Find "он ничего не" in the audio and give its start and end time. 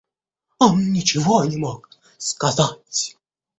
0.57-1.57